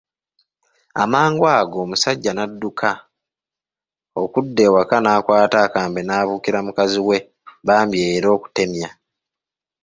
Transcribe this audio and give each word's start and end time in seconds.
Amangu 1.03 1.43
ago 1.57 1.77
omusaijja 1.85 2.31
n'adduka 2.33 2.91
okudda 4.23 4.61
ewaka 4.67 4.95
n'akwata 5.01 5.57
akambe 5.65 6.01
n'abuukira 6.03 6.59
mukazi 6.65 6.99
we 7.07 7.17
bamib 7.67 8.05
era 8.15 8.27
okutemya 8.35 8.89